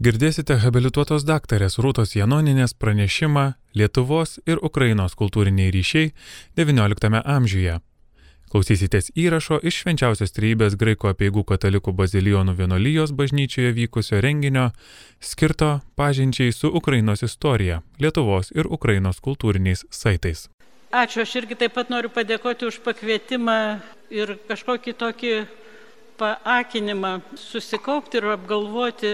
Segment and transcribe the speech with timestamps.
[0.00, 3.42] Girdėsite habilituotos daktarės Rūtos Janoninės pranešimą
[3.76, 6.06] Lietuvos ir Ukrainos kultūriniai ryšiai
[6.56, 7.74] XIX amžiuje.
[8.48, 14.70] Klausysitės įrašo iš švenčiausios trybės graikų apieigų katalikų bazilijonų vienolyjos bažnyčioje vykusio renginio
[15.20, 15.68] skirto
[16.00, 20.46] pažinčiai su Ukrainos istorija, Lietuvos ir Ukrainos kultūriniais saitais.
[20.88, 23.58] Ačiū, aš irgi taip pat noriu padėkoti už pakvietimą
[24.08, 25.34] ir kažkokį tokį
[26.16, 29.12] paakinimą susikaupti ir apgalvoti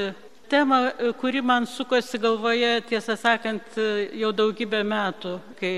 [0.51, 0.81] temą,
[1.21, 3.79] kuri man sukosi galvoje, tiesą sakant,
[4.15, 5.73] jau daugybę metų, kai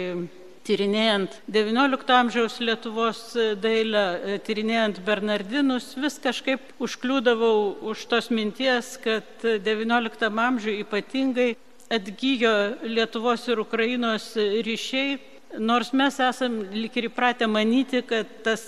[0.68, 3.22] tyrinėjant XIX amžiaus Lietuvos
[3.62, 4.04] dailę,
[4.44, 11.54] tyrinėjant Bernardinus, vis kažkaip užkliūdavau už tos minties, kad XIX amžiui ypatingai
[11.88, 15.18] atgyjo Lietuvos ir Ukrainos ryšiai
[15.56, 18.66] Nors mes esam lik ir įpratę manyti, kad tas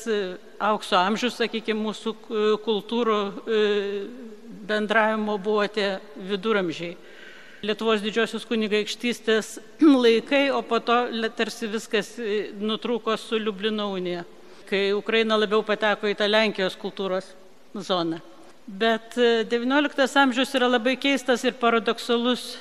[0.61, 2.15] aukso amžius, sakykime, mūsų
[2.65, 3.19] kultūrų
[4.67, 6.97] bendravimo buvo tie viduramžiai.
[7.61, 9.59] Lietuvos didžiosios kunigaikštystės
[10.05, 11.03] laikai, o po to
[11.37, 12.15] tarsi viskas
[12.61, 14.25] nutrūko su Liublino unija,
[14.71, 17.35] kai Ukraina labiau pateko į tą Lenkijos kultūros
[17.75, 18.21] zoną.
[18.71, 19.17] Bet
[19.51, 22.55] XIX amžius yra labai keistas ir paradoksalus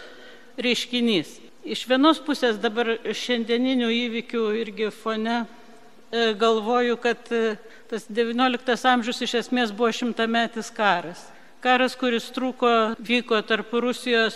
[0.60, 1.38] reiškinys.
[1.70, 7.58] Iš vienos pusės dabar šiandieninių įvykių irgi fone e, galvoju, kad e,
[7.92, 11.28] tas XIX amžius iš esmės buvo šimtametis karas.
[11.60, 12.70] Karas, kuris truko,
[13.04, 14.36] vyko tarp Rusijos,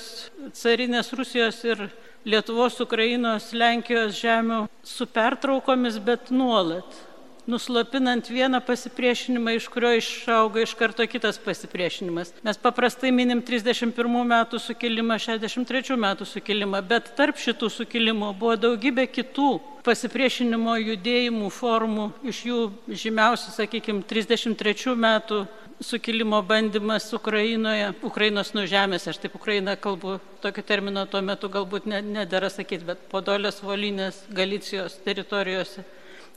[0.59, 1.85] carinės Rusijos ir
[2.27, 6.99] Lietuvos, Ukrainos, Lenkijos žemių su pertraukomis, bet nuolat
[7.47, 12.31] nuslopinant vieną pasipriešinimą, iš kurio išauga iš karto kitas pasipriešinimas.
[12.44, 19.07] Mes paprastai minim 31 metų sukilimą, 63 metų sukilimą, bet tarp šitų sukilimų buvo daugybė
[19.11, 19.49] kitų
[19.83, 25.44] pasipriešinimo judėjimų formų, iš jų žymiausi, sakykime, 33 metų
[25.83, 31.85] sukilimo bandymas Ukrainoje, Ukrainos nuo žemės, aš taip Ukrainą kalbu, tokio termino tuo metu galbūt
[31.89, 35.83] nedėra sakyti, bet Podolės, Volinės, Galicijos teritorijose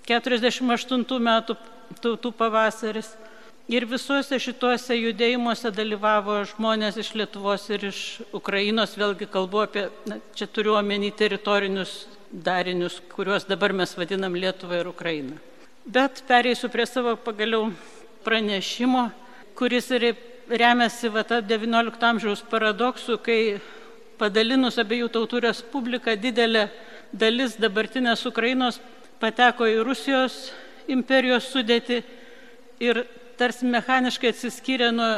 [0.06, 1.56] 48 metų
[2.02, 3.14] tautų pavasaris.
[3.66, 8.02] Ir visuose šituose judėjimuose dalyvavo žmonės iš Lietuvos ir iš
[8.36, 14.84] Ukrainos, vėlgi kalbu apie, na, čia turiu omeny teritorinius darinius, kuriuos dabar mes vadinam Lietuvą
[14.84, 15.40] ir Ukrainą.
[15.86, 17.72] Bet pereisiu prie savo pagaliau
[18.22, 19.08] pranešimo,
[19.56, 20.12] kuris ir
[20.48, 23.40] remiasi va tą XIX amžiaus paradoksų, kai
[24.20, 26.68] padalinus abiejų tautų respubliką didelė
[27.12, 28.80] dalis dabartinės Ukrainos
[29.20, 30.50] pateko į Rusijos
[30.92, 32.02] imperijos sudėti
[32.82, 33.04] ir
[33.40, 35.10] tarsi mechaniškai atsiskyrė nuo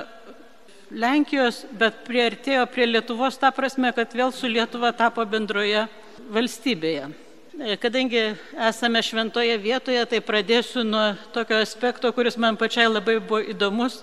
[0.89, 5.83] Lenkijos, bet prieartėjo prie Lietuvos tą prasme, kad vėl su Lietuva tapo bendroje
[6.33, 7.11] valstybėje.
[7.59, 8.23] E, kadangi
[8.71, 14.01] esame šventoje vietoje, tai pradėsiu nuo tokio aspekto, kuris man pačiai labai buvo įdomus.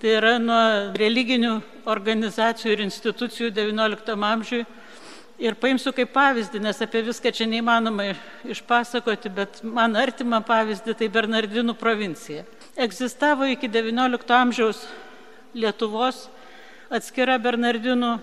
[0.00, 0.60] Tai yra nuo
[0.96, 1.54] religinių
[1.92, 4.64] organizacijų ir institucijų XIX amžiui
[5.40, 8.10] Ir paimsiu kaip pavyzdį, nes apie viską čia neįmanoma
[8.52, 12.42] išpasakoti, bet man artima pavyzdį tai Bernardinų provincija.
[12.76, 14.82] Egzistavo iki XIX amžiaus
[15.56, 16.26] Lietuvos
[16.92, 18.18] atskira Bernardinų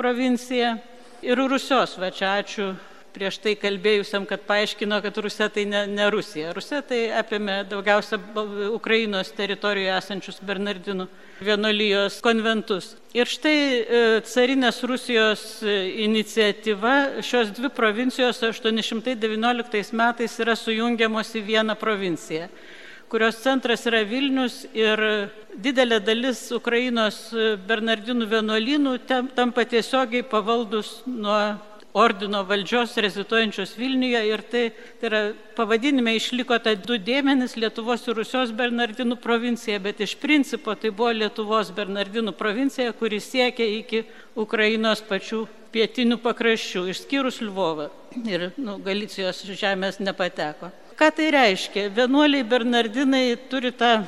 [0.00, 0.78] provincija
[1.20, 2.72] ir Rusios, va čia ačiū
[3.16, 6.52] prieš tai kalbėjusiam, kad paaiškino, kad Rusija tai ne, ne Rusija.
[6.56, 8.18] Rusija tai apėmė daugiausia
[8.76, 11.08] Ukrainos teritorijoje esančius Bernardinų
[11.40, 12.92] vienolyjos konventus.
[13.16, 21.46] Ir štai e, carinės Rusijos e, iniciatyva šios dvi provincijos 819 metais yra sujungiamos į
[21.52, 22.50] vieną provinciją
[23.08, 25.00] kurios centras yra Vilnius ir
[25.62, 28.96] didelė dalis Ukrainos e, Bernardinų vienuolynų
[29.36, 31.38] tampa tiesiogiai pavaldus nuo
[31.96, 34.64] ordino valdžios rezituojančios Vilniuje ir tai,
[35.00, 35.20] tai yra
[35.56, 41.14] pavadinime išliko tai du dėmenys Lietuvos ir Rusios Bernardinų provincija, bet iš principo tai buvo
[41.16, 44.04] Lietuvos Bernardinų provincija, kuri siekia iki
[44.36, 47.88] Ukrainos pačių pietinių pakraščių, išskyrus Lvovą
[48.28, 50.72] ir nu, Galicijos žemės nepateko.
[50.96, 51.88] Ką tai reiškia?
[51.96, 53.98] Vienuoliai Bernardinai turi tą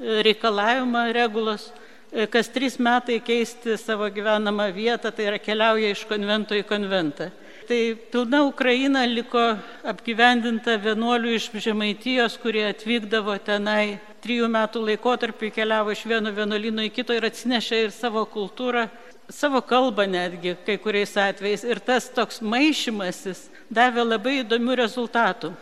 [0.00, 1.70] reikalavimą regulos
[2.12, 7.30] kas trys metai keisti savo gyvenamą vietą, tai yra keliauja iš konvento į konventą.
[7.68, 7.80] Tai
[8.12, 9.40] pilna Ukraina liko
[9.86, 16.90] apgyvendinta vienuolių iš Žemaitijos, kurie atvykdavo tenai trijų metų laikotarpį, keliavo iš vieno vienuolino į
[16.92, 18.88] kito ir atsinešė ir savo kultūrą,
[19.32, 21.64] savo kalbą netgi kai kuriais atvejais.
[21.64, 25.54] Ir tas toks maišymasis davė labai įdomių rezultatų,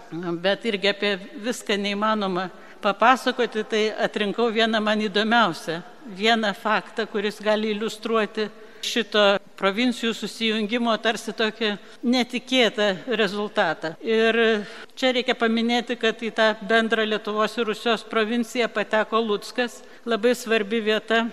[0.42, 1.14] bet irgi apie
[1.44, 2.48] viską neįmanoma
[2.82, 5.80] papasakoti, tai atrinkau vieną man įdomiausią,
[6.16, 8.48] vieną faktą, kuris gali iliustruoti
[8.80, 9.24] šito
[9.60, 12.88] provincijų susijungimo tarsi tokį netikėtą
[13.20, 13.92] rezultatą.
[14.00, 14.64] Ir
[14.96, 20.80] čia reikia paminėti, kad į tą bendrą Lietuvos ir Rusijos provinciją pateko Lutskas, labai svarbi
[20.80, 21.26] vieta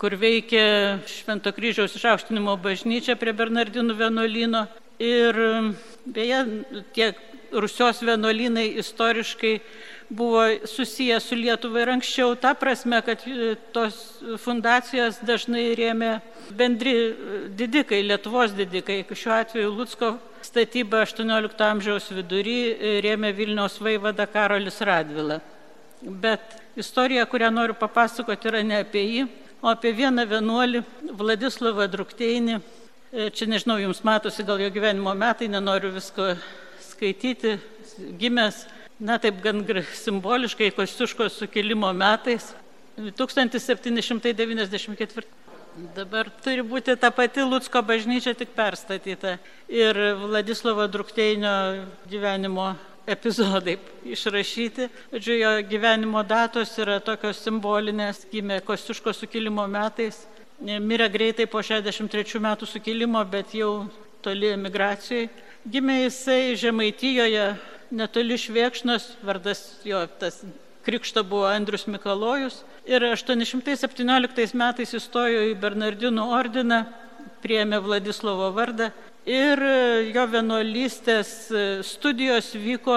[0.00, 4.64] kur veikia Švento kryžiaus išaukštinimo bažnyčia prie Bernardinų vienuolino.
[5.00, 5.36] Ir
[6.08, 6.38] beje,
[6.96, 7.10] tie
[7.52, 9.58] Rusios vienuolinai istoriškai
[10.10, 13.22] buvo susiję su Lietuva ir anksčiau, ta prasme, kad
[13.72, 13.96] tos
[14.42, 16.16] fundacijos dažnai rėmė
[16.58, 16.94] bendri
[17.56, 19.04] didikai, Lietuvos didikai.
[19.06, 20.10] Šiuo atveju Lutsko
[20.42, 22.58] statybą 18 amžiaus vidury
[23.04, 25.38] rėmė Vilniaus vaivada Karolis Radvila.
[26.00, 29.24] Bet istorija, kurią noriu papasakoti, yra ne apie jį,
[29.62, 30.82] o apie vieną vienuolį,
[31.20, 32.58] Vladislavą Drukteinį.
[33.10, 36.32] Čia nežinau, jums matosi gal jo gyvenimo metai, nenoriu visko
[36.88, 37.58] skaityti.
[38.18, 38.64] Gimęs,
[39.00, 39.64] na taip gan
[39.96, 42.54] simboliškai, Kostiuškos sukilimo metais,
[42.96, 45.24] 1794.
[45.94, 49.38] Dabar turi būti ta pati Lutsko bažnyčia tik perstatyta.
[49.70, 52.74] Ir Vladislavo Drukteinio gyvenimo
[53.06, 54.88] epizodai išrašyti.
[55.12, 60.26] Žodžiu, jo gyvenimo datos yra tokios simbolinės, gimė Kostiuško sukilimo metais,
[60.60, 63.88] mirė greitai po 63 metų sukilimo, bet jau
[64.22, 65.30] toli emigracijai.
[65.70, 67.54] Gimė jisai Žemaitijoje,
[67.90, 70.42] netoli Švėkšnos, vardas jo tas
[70.86, 72.62] krikšto buvo Andrius Mikalojus.
[72.88, 76.84] Ir 817 metais įstojo į Bernardinų ordiną,
[77.44, 78.90] priėmė Vladislovo vardą
[79.28, 79.60] Ir
[80.14, 81.30] jo vienuolystės
[81.84, 82.94] studijos vyko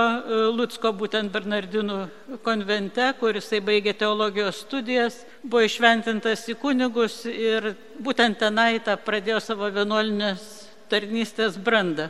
[0.55, 1.97] Lutsko būtent Bernardinų
[2.45, 9.41] konvente, kur jisai baigė teologijos studijas, buvo išventintas į kunigus ir būtent tenai tą pradėjo
[9.43, 10.47] savo vienuolinės
[10.87, 12.07] tarnystės brandą.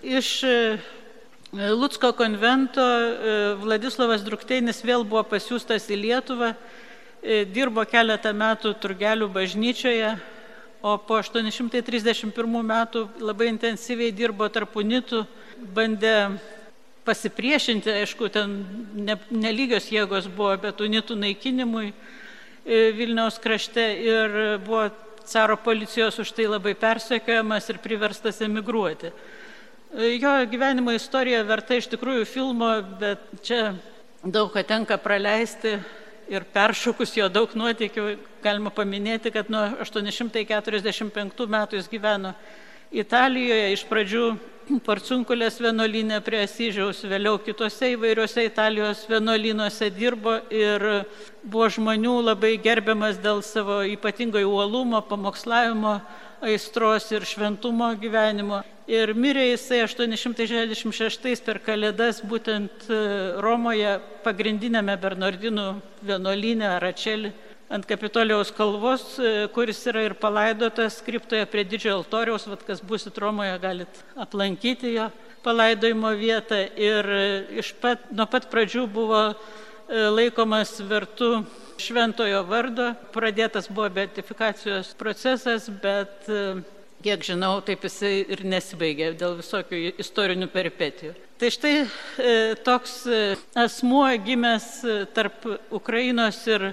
[0.00, 0.32] Iš
[1.52, 2.80] Lutsko konvento
[3.60, 6.54] Vladislavas Drukteinis vėl buvo pasiūstas į Lietuvą,
[7.52, 10.14] dirbo keletą metų Turgelių bažnyčioje,
[10.80, 12.32] o po 831
[12.70, 15.20] metų labai intensyviai dirbo tarp unitų,
[15.76, 16.14] bandė
[17.04, 18.56] pasipriešinti, aišku, ten
[18.96, 21.92] ne, nelygios jėgos buvo, bet unitų naikinimui
[22.64, 24.88] Vilniaus krašte ir buvo
[25.28, 29.12] caro policijos už tai labai persekiojamas ir priverstas emigruoti.
[29.92, 33.74] Jo gyvenimo istorija verta iš tikrųjų filmo, bet čia
[34.24, 35.74] daug ką tenka praleisti
[36.32, 38.06] ir peršokus jo daug nuotykių,
[38.40, 42.32] galima paminėti, kad nuo 845 metų jis gyveno
[42.88, 44.24] Italijoje, iš pradžių
[44.86, 51.04] Porcunkulės vienuolinė prie Asyžiaus, vėliau kitose įvairiose Italijos vienuolynuose dirbo ir
[51.42, 55.98] buvo žmonių labai gerbiamas dėl savo ypatingai uolumo, pamokslavimo,
[56.42, 58.62] aistros ir šventumo gyvenimo.
[58.90, 62.98] Ir mirė jisai 866 per Kalėdas būtent e,
[63.42, 63.94] Romoje
[64.24, 65.66] pagrindinėme Bernardinų
[66.02, 67.30] vienuolyne Račelį
[67.72, 73.22] ant Kapitolijos kalvos, e, kuris yra ir palaidotas kriptoje prie didžiojo altoriaus, vad kas busit
[73.22, 75.08] Romoje, galit aplankyti jo
[75.46, 76.58] palaidojimo vietą.
[76.74, 79.28] Ir e, pat, nuo pat pradžių buvo
[79.92, 81.42] laikomas vertu
[81.80, 86.28] šventojo vardo, pradėtas buvo beatifikacijos procesas, bet
[87.02, 91.14] kiek žinau, taip jisai ir nesibaigė dėl visokių istorinių peripetijų.
[91.40, 91.86] Tai štai e,
[92.62, 93.20] toks e,
[93.58, 96.70] asmuo gimęs e, tarp Ukrainos ir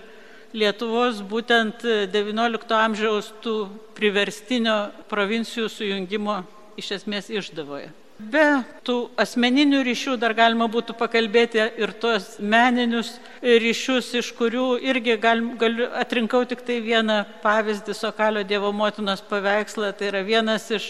[0.53, 3.55] Lietuvos būtent XIX amžiaus tų
[3.97, 4.77] priverstinio
[5.09, 6.39] provincijų sujungimo
[6.81, 7.91] iš esmės išdavoje.
[8.19, 15.15] Be tų asmeninių ryšių dar galima būtų pakalbėti ir tuos meninius ryšius, iš kurių irgi
[15.23, 19.93] galim, galiu, atrinkau tik tai vieną pavyzdį Sokalio Dievo motinos paveikslą.
[19.95, 20.89] Tai yra vienas iš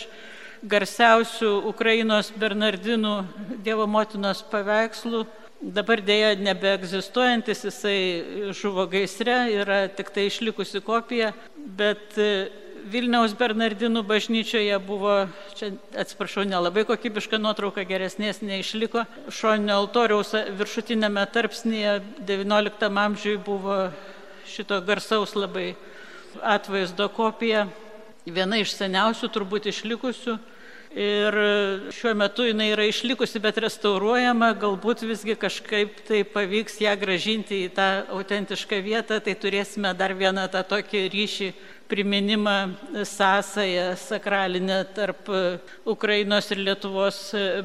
[0.65, 3.13] garsiausių Ukrainos Bernardinų
[3.61, 5.27] Dievo motinos paveikslų.
[5.61, 11.33] Dabar dėja nebeegzistuojantis, jisai žuvo gaisre, yra tik tai išlikusi kopija,
[11.77, 12.17] bet
[12.87, 19.03] Vilniaus Bernardinų bažnyčioje buvo, čia atsiprašau, nelabai kokybiška nuotrauka, geresnės neišliko.
[19.33, 23.81] Šoninio altoriaus viršutinėme tarpsnėje XIX amžiui buvo
[24.49, 25.73] šito garsaus labai
[26.41, 27.67] atvaizdo kopija,
[28.29, 30.37] viena iš seniausių turbūt išlikusių.
[30.89, 31.35] Ir
[31.93, 37.73] šiuo metu jinai yra išlikusi, bet restauruojama, galbūt visgi kažkaip tai pavyks ją gražinti į
[37.77, 41.51] tą autentišką vietą, tai turėsime dar vieną tą tokį ryšį
[41.89, 45.27] priminimą sąsają sakralinę tarp
[45.85, 47.19] Ukrainos ir Lietuvos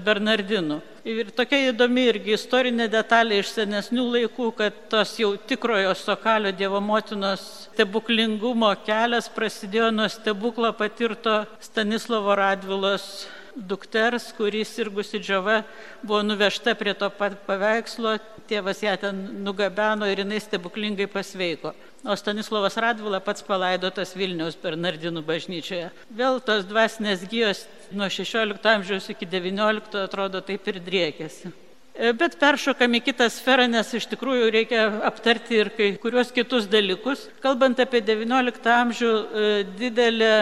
[0.05, 0.81] Bernardinų.
[1.05, 6.81] Ir tokia įdomi irgi istorinė detalė iš senesnių laikų, kad tos jau tikrojo Sokalio Dievo
[6.81, 15.63] motinos stebuklingumo kelias prasidėjo nuo stebuklo patirto Stanislovo Radvilos dukters, kuris sirgusi džiova,
[16.03, 18.19] buvo nuvežta prie to pat paveikslo,
[18.49, 21.75] tėvas ją ten nugabeno ir jinai stebuklingai pasveiko.
[22.05, 25.89] O Stanislavas Radvila pats palaidotas Vilniaus Bernardinų bažnyčioje.
[26.13, 27.65] Vėl tos dvasinės gyjos
[27.97, 31.55] nuo 16 amžiaus iki 19 atrodo taip ir driekėsi.
[31.95, 36.67] E, bet peršokam į kitą sferą, nes iš tikrųjų reikia aptarti ir kai kuriuos kitus
[36.67, 37.29] dalykus.
[37.45, 40.33] Kalbant apie XIX amžių, e, didelė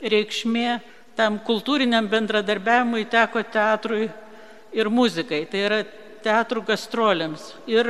[0.00, 0.78] reikšmė
[1.18, 4.08] tam kultūriniam bendradarbiavimui teko teatrui
[4.72, 5.44] ir muzikai.
[5.50, 5.80] Tai yra
[6.24, 7.54] teatrų gastroliams.
[7.70, 7.88] Ir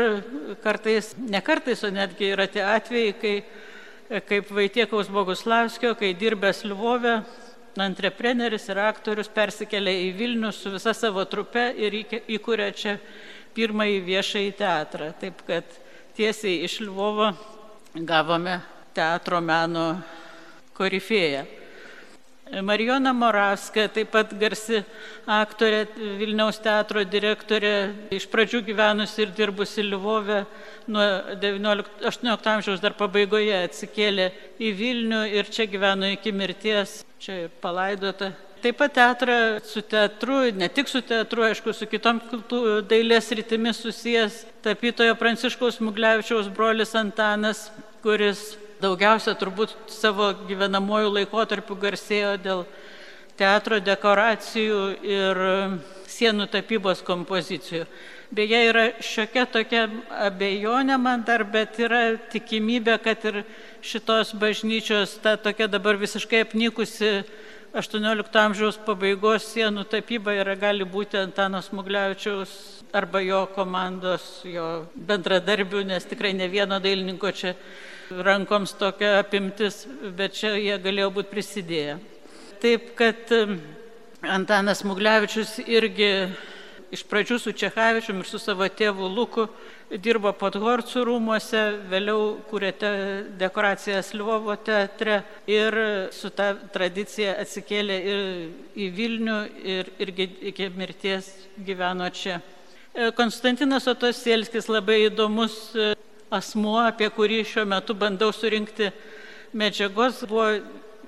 [0.62, 3.34] kartais, ne kartais, o netgi yra tie atvejai, kai
[4.26, 7.20] kaip Vaitiekaus Boguslavskio, kai dirbęs Liuvove,
[7.78, 12.96] antrepreneris ir aktorius persikėlė į Vilnių su visa savo trupe ir įkūrė čia
[13.54, 15.12] pirmąjį viešąjį teatrą.
[15.20, 15.78] Taip kad
[16.18, 17.30] tiesiai iš Lvovo
[17.94, 18.58] gavome
[18.94, 19.86] teatro meno
[20.74, 21.60] korifėją.
[22.50, 24.80] Marijona Moravska, taip pat garsi
[25.30, 25.85] aktorė,
[26.19, 27.75] Vilniaus teatro direktorė,
[28.16, 30.42] iš pradžių gyvenusi ir dirbusi Liuvove,
[30.90, 31.04] nuo
[32.11, 38.33] 18 amžiaus dar pabaigoje atsikėlė į Vilnių ir čia gyveno iki mirties, čia ir palaidota.
[38.61, 42.19] Taip pat teatrą su teatru, ne tik su teatru, aišku, su kitom
[42.90, 47.71] dailės rytimis susijęs tapytojo Pranciškaus Mugliavičiaus brolis Antanas,
[48.02, 52.64] kuris daugiausia turbūt savo gyvenamojų laikotarpių garsėjo dėl
[53.40, 55.40] teatro dekoracijų ir
[56.10, 57.87] sienų tapybos kompozicijų.
[58.30, 59.87] Beje, yra šiokia tokia
[60.28, 63.40] abejonė man dar, bet yra tikimybė, kad ir
[63.82, 67.25] šitos bažnyčios ta tokia dabar visiškai apnykusi
[67.75, 72.52] 18 amžiaus pabaigos sienų tapyba yra gali būti Antanos Mugliavičiaus
[72.94, 77.54] arba jo komandos, jo bendradarbių, nes tikrai ne vieno dailininko čia
[78.11, 79.85] rankoms tokia apimtis,
[80.17, 81.99] bet čia jie galėjo būti prisidėję.
[82.61, 83.31] Taip kad
[84.21, 86.11] Antanas Mugliavičius irgi
[86.90, 89.47] iš pradžių su Čechavičium ir su savo tėvu Luku
[90.02, 92.90] dirbo Podgorcų rūmuose, vėliau kūrė te,
[93.38, 95.76] dekoracijas Lvovo teatre ir
[96.14, 98.23] su ta tradicija atsikėlė ir
[98.75, 101.31] į Vilnių ir irgi iki mirties
[101.67, 102.40] gyveno čia.
[102.95, 105.59] E, Konstantinas Otosielskis labai įdomus
[106.30, 108.92] asmuo, apie kurį šiuo metu bandau surinkti
[109.56, 110.46] medžiagos, buvo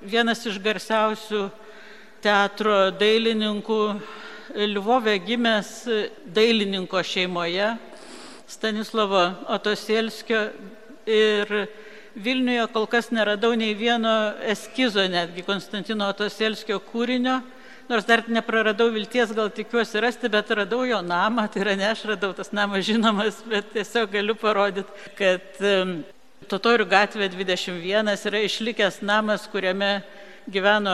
[0.03, 1.45] vienas iš garsiausių
[2.23, 3.79] teatro dailininkų
[4.53, 5.69] Lvove gimęs
[6.35, 7.71] dailininko šeimoje,
[8.51, 9.23] Stanislovo
[9.55, 10.43] Otosielskio.
[11.07, 11.49] Ir
[12.13, 17.39] Vilniuje kol kas neradau nei vieno eskizo netgi Konstantino Otosielskio kūrinio,
[17.89, 22.05] nors dar nepraradau vilties, gal tikiuosi rasti, bet radau jo namą, tai yra ne aš
[22.13, 25.63] radau, tas namas žinomas, bet tiesiog galiu parodyti, kad
[26.51, 30.01] Totorių gatvė 21 yra išlikęs namas, kuriame
[30.51, 30.93] gyveno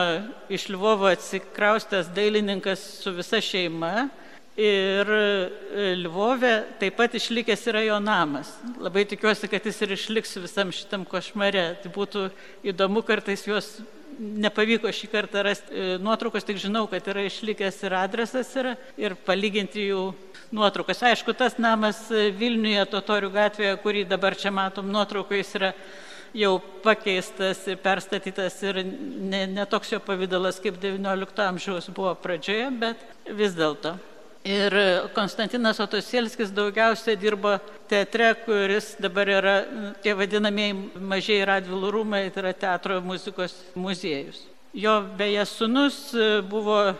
[0.52, 4.08] iš Lvovo atsikraustęs dailininkas su visa šeima.
[4.60, 5.10] Ir
[6.04, 8.52] Lvove taip pat išlikęs yra jo namas.
[8.78, 11.64] Labai tikiuosi, kad jis ir išliks visam šitam košmare.
[11.82, 12.26] Tai būtų
[12.72, 13.78] įdomu kartais juos
[14.20, 19.16] nepavyko šį kartą rasti e, nuotraukos, tik žinau, kad yra išlikęs ir adresas yra, ir
[19.26, 20.04] palyginti jų
[20.54, 21.02] nuotraukas.
[21.10, 25.72] Aišku, tas namas Vilniuje, Totorių gatvėje, kurį dabar čia matom nuotraukoje, jis yra
[26.36, 26.52] jau
[26.84, 33.02] pakeistas ir perstatytas ir netoks ne jo pavydalas kaip XIX amžiaus buvo pradžioje, bet
[33.34, 33.96] vis dėlto.
[34.44, 34.72] Ir
[35.12, 37.58] Konstantinas Otosielskis daugiausia dirbo
[37.90, 39.56] teatre, kuris dabar yra
[40.00, 44.46] tie vadinamieji mažiai radvilų rūmai, tai yra teatro muzikos muziejus.
[44.72, 45.98] Jo beje sunus
[46.48, 46.94] buvo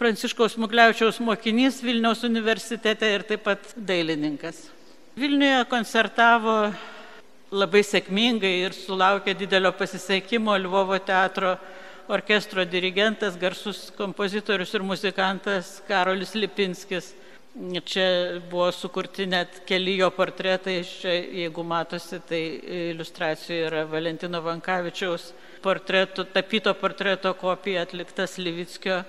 [0.00, 4.70] Pranciškaus Mugliaučiaus mokinys Vilniaus universitete ir taip pat dailininkas.
[5.20, 6.54] Vilniuje koncertavo
[7.52, 11.58] labai sėkmingai ir sulaukė didelio pasisekimo Lvovo teatro
[12.10, 17.14] orkestro dirigentas, garsus kompozitorius ir muzikantas Karolis Lipinskis.
[17.84, 18.04] Čia
[18.50, 22.42] buvo sukurti net keli jo portretai, čia, jeigu matosi, tai
[22.92, 29.02] iliustracijoje yra Valentino Vankavičiaus portretų, tapyto portreto kopija atliktas Livickio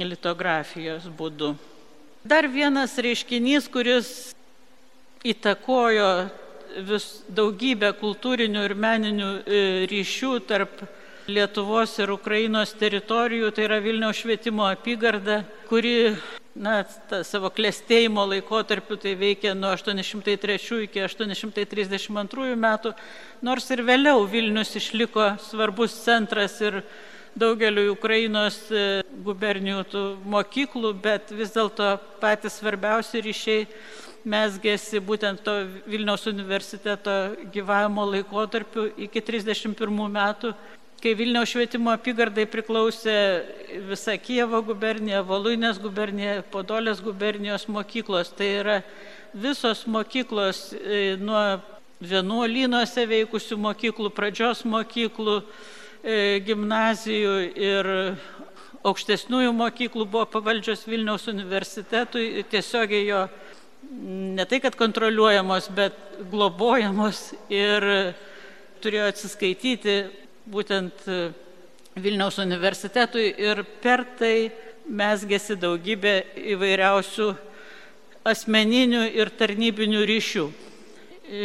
[0.00, 1.52] litografijos būdu.
[2.24, 4.08] Dar vienas reiškinys, kuris
[5.28, 6.08] įtakojo
[6.88, 10.86] vis daugybę kultūrinių ir meninių e, ryšių tarp
[11.24, 15.38] Lietuvos ir Ukrainos teritorijų, tai yra Vilniaus švietimo apygarda,
[15.70, 16.12] kuri
[16.52, 16.82] na,
[17.24, 22.92] savo klėstėjimo laikotarpiu tai veikė nuo 803 iki 832 metų,
[23.40, 26.82] nors ir vėliau Vilnius išliko svarbus centras ir
[27.32, 33.64] daugeliu Ukrainos e, gubernijų mokyklų, bet vis dėlto patys svarbiausi ryšiai
[34.28, 35.56] mesgėsi būtent to
[35.88, 40.52] Vilniaus universiteto gyvavimo laikotarpiu iki 31 metų
[41.04, 43.14] kai Vilniaus švietimo apygardai priklausė
[43.90, 48.30] visa Kievo gubernija, Voluinės gubernija, Podolės gubernijos mokyklos.
[48.32, 48.76] Tai yra
[49.36, 51.42] visos mokyklos e, nuo
[52.00, 55.36] vienuolynuose veikusių mokyklų, pradžios mokyklų,
[56.00, 56.16] e,
[56.48, 57.92] gimnazijų ir
[58.88, 63.26] aukštesniųjų mokyklų buvo pavaldžios Vilniaus universitetui, tiesiogiai jo
[63.92, 66.00] ne tai, kad kontroliuojamos, bet
[66.32, 67.90] globojamos ir
[68.80, 71.06] turėjo atsiskaityti būtent
[71.94, 74.50] Vilniaus universitetui ir per tai
[74.90, 76.14] mesgėsi daugybė
[76.54, 77.28] įvairiausių
[78.26, 80.44] asmeninių ir tarnybinių ryšių.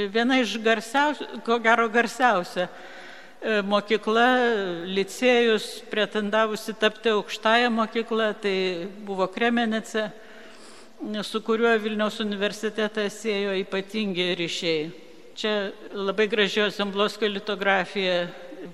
[0.09, 4.25] Viena iš garsiausių, ko gero garsiausia e, mokykla,
[4.89, 8.57] licėjus, pretendavusi tapti aukštąją mokyklą, tai
[9.05, 10.09] buvo Kremenece,
[11.23, 14.89] su kuriuo Vilniaus universitetas siejo ypatingi ryšiai.
[15.39, 15.55] Čia
[15.95, 18.25] labai gražios Zemblosko litografija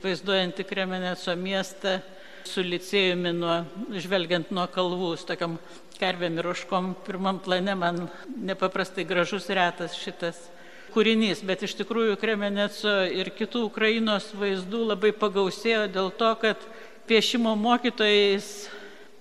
[0.03, 1.99] vaizduojanti Kremeneco miestą
[2.45, 3.55] su licėjumi, nuo,
[3.97, 5.57] žvelgiant nuo kalvų, su tokiam
[5.99, 10.37] karvėm ir oškom pirmam plane, man nepaprastai gražus retas šitas
[10.93, 16.61] kūrinys, bet iš tikrųjų Kremeneco ir kitų Ukrainos vaizdų labai pagausėjo dėl to, kad
[17.09, 18.69] piešimo mokytojais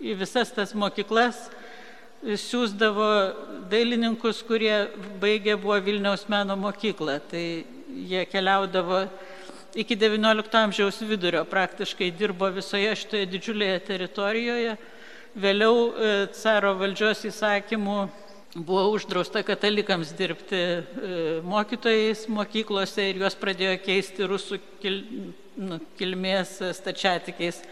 [0.04, 1.48] į visas tas mokyklas
[2.24, 3.08] siūsdavo
[3.70, 4.86] dailininkus, kurie
[5.20, 7.18] baigė buvo Vilniaus meno mokyklą.
[7.28, 7.44] Tai
[7.94, 9.04] jie keliaudavo
[9.74, 14.76] iki XIX amžiaus vidurio praktiškai dirbo visoje šitoje didžiulėje teritorijoje.
[15.34, 17.96] Vėliau e, caro valdžios įsakymų
[18.54, 20.82] buvo uždrausta katalikams dirbti e,
[21.42, 25.00] mokytojais mokyklose ir juos pradėjo keisti rusų kil,
[25.58, 27.64] nu, kilmės stačiatikiais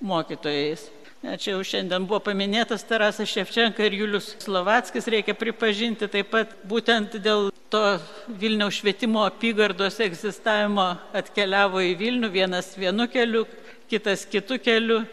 [0.00, 0.90] mokytojais.
[1.20, 7.18] Čia jau šiandien buvo paminėtas Tarasas Ševčenka ir Julius Slovatskis, reikia pripažinti taip pat būtent
[7.20, 13.44] dėl to Vilniaus švietimo apygardos egzistavimo atkeliavo į Vilnių, vienas vienu keliu,
[13.90, 15.04] kitas kitu keliu,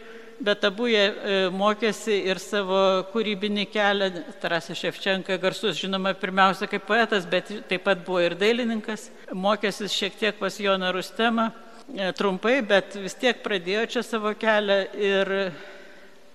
[0.42, 2.80] bet abu jie e, mokėsi ir savo
[3.12, 4.10] kūrybinį kelią.
[4.42, 10.18] Tarasas Ševčenka garsus, žinoma, pirmiausia kaip poetas, bet taip pat buvo ir dailininkas, mokėsi šiek
[10.18, 11.48] tiek pas Joną Rustemą,
[11.94, 15.34] e, trumpai, bet vis tiek pradėjo čia savo kelią ir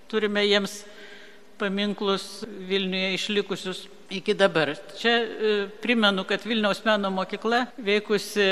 [0.08, 0.84] turime jiems
[1.58, 4.74] paminklus Vilniuje išlikusius iki dabar.
[4.98, 8.46] Čia e, primenu, kad Vilniaus meno mokykla veikusi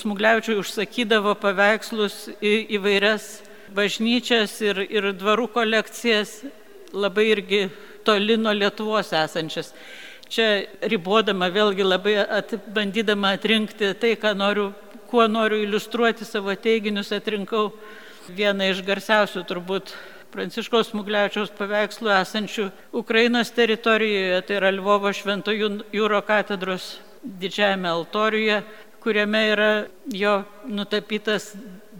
[0.00, 3.40] Smuglevičiui užsakydavo paveikslus į įvairias
[3.74, 6.40] bažnyčias ir, ir dvarų kolekcijas,
[6.92, 7.64] labai irgi
[8.06, 9.74] toli nuo Lietuvos esančias.
[10.30, 10.46] Čia
[10.86, 14.70] ribodama vėlgi labai at, bandydama atrinkti tai, noriu,
[15.10, 17.72] kuo noriu iliustruoti savo teiginius, atrinkau
[18.30, 19.90] vieną iš garsiausių turbūt
[20.30, 22.68] Pranciškaus Muglevičiaus paveikslų esančių
[23.00, 28.60] Ukrainos teritorijoje, tai yra Lvovo Švento Jūro katedros didžiajame altoriuje,
[29.02, 29.70] kuriame yra
[30.14, 31.50] jo nutapytas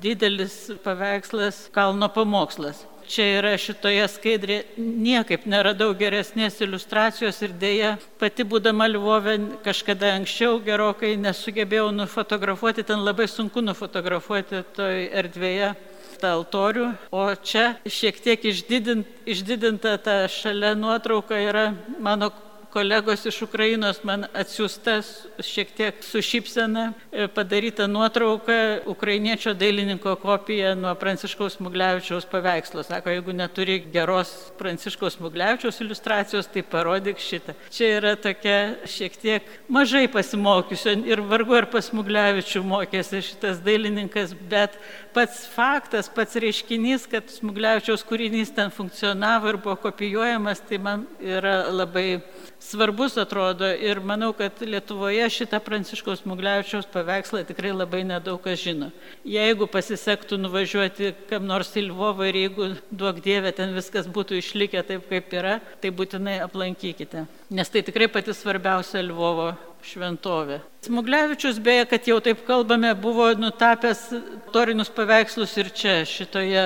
[0.01, 2.87] didelis paveikslas Kalno pamokslas.
[3.11, 10.61] Čia yra šitoje skaidrėje niekaip neradau geresnės iliustracijos ir dėja pati būdama Lvove kažkada anksčiau
[10.63, 15.73] gerokai nesugebėjau nufotografuoti, ten labai sunku nufotografuoti toj erdvėje
[16.21, 22.31] tą altorių, o čia šiek tiek išdidint, išdidinta ta šalia nuotrauka yra mano
[22.73, 25.01] kolegos iš Ukrainos man atsiųsta
[25.43, 32.83] šiek tiek su šypsena e, padaryta nuotrauka ukrainiečio dailininko kopija nuo Pranciškaus Mugliavičiaus paveikslo.
[32.83, 37.55] Sako, jeigu neturi geros Pranciškaus Mugliavičiaus iliustracijos, tai parodyk šitą.
[37.71, 44.35] Čia yra tokia šiek tiek mažai pasimokiusio ir vargu ar pas Mugliavičių mokėsi šitas dailininkas,
[44.51, 44.79] bet
[45.15, 51.65] pats faktas, pats reiškinys, kad Smugliavičiaus kūrinys ten funkcionavo ir buvo kopijuojamas, tai man yra
[51.71, 52.21] labai
[52.61, 58.91] svarbus atrodo ir manau, kad Lietuvoje šitą Pranciškaus Mugliavičiaus paveikslą tikrai labai nedaug kas žino.
[59.25, 64.85] Jeigu pasisektų nuvažiuoti kam nors į Lvovą ir jeigu duok Dievė ten viskas būtų išlikę
[64.87, 67.27] taip, kaip yra, tai būtinai aplankykite.
[67.51, 69.51] Nes tai tikrai pati svarbiausia Lvovo
[69.85, 70.61] šventovė.
[70.85, 74.07] Smugliavičius, beje, kad jau taip kalbame, buvo nutapęs
[74.53, 76.65] torinius paveikslus ir čia, šitoje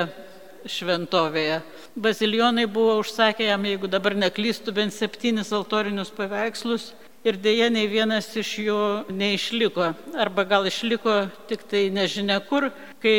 [0.70, 1.60] šventovėje.
[1.96, 6.92] Bazilionai buvo užsakę jam, jeigu dabar neklystų, bent septynis altorinius paveikslus
[7.24, 8.80] ir dėja nei vienas iš jų
[9.12, 9.90] neišliko.
[10.20, 12.68] Arba gal išliko tik tai nežinia kur,
[13.02, 13.16] kai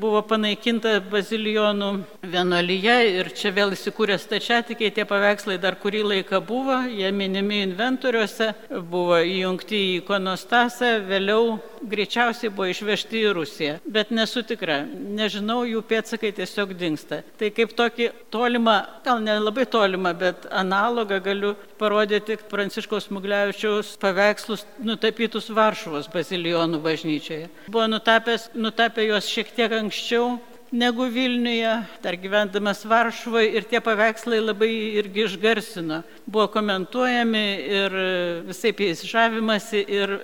[0.00, 1.90] buvo panaikinta bazilijonų
[2.24, 8.50] vienolyje ir čia vėl įsikūrė stačiatikiai, tie paveikslai dar kurį laiką buvo, jie minimi inventoriuose,
[8.90, 13.76] buvo įjungti į ikonostasą, vėliau greičiausiai buvo išvežti į Rusiją.
[13.84, 17.20] Bet nesu tikra, nežinau, jų pėtsakai tiesiog dinksta.
[17.40, 24.62] Tai kaip tokį tolimą, gal ne labai tolimą, bet analogą galiu parodyti Pranciškaus Mugliavičiaus paveikslus
[24.78, 27.48] nutapytus Varšuvos bazilijonų bažnyčioje.
[27.66, 30.38] Buvo nutapęs, nutapę juos šiek tiek anksčiau
[30.70, 34.70] negu Vilniuje, dar gyvendamas Varšuvoje ir tie paveikslai labai
[35.00, 36.02] irgi išgarsino.
[36.26, 37.44] Buvo komentuojami
[37.80, 37.98] ir
[38.46, 40.14] visai jais žavimasi ir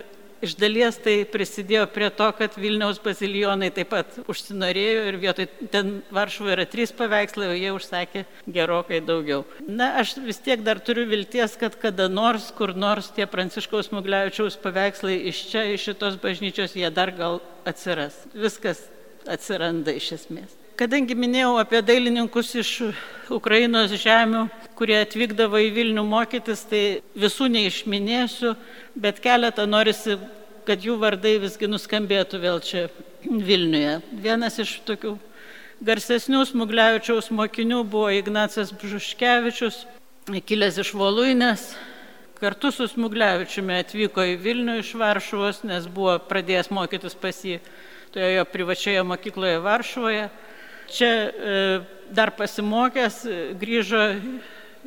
[0.41, 5.91] Iš dalies tai prisidėjo prie to, kad Vilniaus bazilijonai taip pat užsinorėjo ir vietoj ten
[6.17, 9.45] Varšuvoje yra trys paveikslai, o jie užsakė gerokai daugiau.
[9.69, 14.57] Na, aš vis tiek dar turiu vilties, kad kada nors, kur nors tie Pranciškaus Mugliavičiaus
[14.65, 18.17] paveikslai iš čia, iš šitos bažnyčios, jie dar gal atsiras.
[18.33, 18.87] Viskas
[19.29, 20.60] atsiranda iš esmės.
[20.81, 22.69] Kadangi minėjau apie dailininkus iš
[23.37, 24.47] Ukrainos žemių,
[24.79, 26.81] kurie atvykdavo į Vilnių mokytis, tai
[27.13, 28.55] visų neišminėsiu,
[28.97, 30.17] bet keletą norisi,
[30.65, 32.87] kad jų vardai visgi nuskambėtų vėl čia
[33.21, 33.99] Vilniuje.
[34.25, 35.19] Vienas iš tokių
[35.85, 39.85] garsesnių Smugliavičiaus mokinių buvo Ignacas Bžuškevičius,
[40.49, 41.75] kilęs iš Voluinės.
[42.41, 47.61] Kartu su Smugliavičiumi atvyko į Vilnių iš Varšuvos, nes buvo pradėjęs mokytis pas jį
[48.17, 50.31] toje privačioje mokykloje Varšuvoje.
[50.91, 51.59] Čia e,
[52.11, 53.23] dar pasimokęs
[53.61, 54.01] grįžo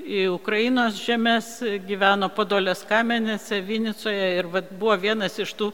[0.04, 5.70] į Ukrainos žemės, gyveno Podolės kamenėse, Vinicoje ir vat, buvo vienas iš tų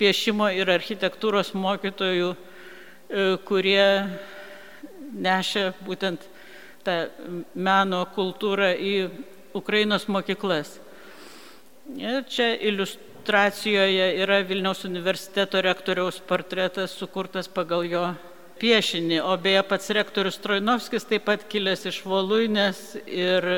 [0.00, 3.84] piešimo ir architektūros mokytojų, e, kurie
[5.12, 6.24] nešė būtent
[6.86, 6.96] tą
[7.52, 8.94] meno kultūrą į
[9.56, 10.78] Ukrainos mokyklas.
[12.00, 18.06] Ir čia iliustracijoje yra Vilniaus universiteto rektoriaus portretas sukurtas pagal jo
[18.60, 23.48] piešinį, o beje pats rektorius Trojnovskis taip pat kilęs iš Voluinės ir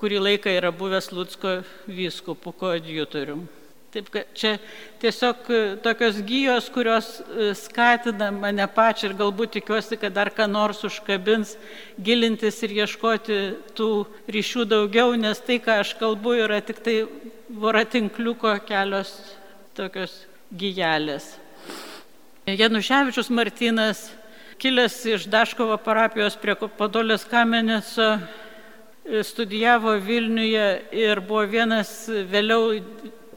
[0.00, 3.46] kurį laiką yra buvęs Lutsko vyskupų koadjutorium.
[3.94, 4.56] Taip, kad čia
[4.98, 10.48] tiesiog e, tokios gyjos, kurios e, skatina mane pačią ir galbūt tikiuosi, kad dar ką
[10.50, 11.52] nors užkabins,
[12.02, 13.38] gilintis ir ieškoti
[13.78, 13.88] tų
[14.34, 16.96] ryšių daugiau, nes tai, ką aš kalbu, yra tik tai
[17.62, 19.14] voratinkliuko kelios
[19.78, 21.36] tokios gyjelės.
[22.50, 24.08] Januševičius Martinas
[24.64, 32.78] kilęs iš Daškovo parapijos prie Podolės Kameneso, e, studijavo Vilniuje ir buvo vienas vėliau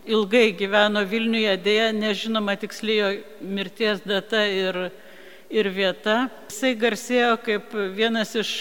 [0.08, 4.80] ilgai gyveno Vilniuje, dėja nežinoma tiksliai mirties data ir,
[5.52, 6.30] ir vieta.
[6.48, 8.54] Jisai garsėjo kaip vienas iš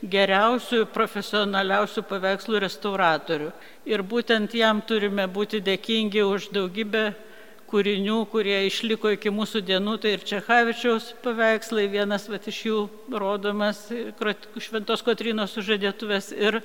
[0.00, 3.52] geriausių, profesionaliausių paveikslų restauratorių.
[3.84, 7.10] Ir būtent jam turime būti dėkingi už daugybę
[7.74, 13.88] kūrinių, kurie išliko iki mūsų dienų, tai ir Čechavičiaus paveikslai, vienas vat, iš jų rodomas
[14.62, 16.60] Šventos Kotrinos sužadėtuvės ir